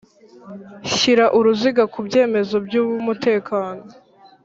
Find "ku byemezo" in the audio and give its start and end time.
1.93-2.55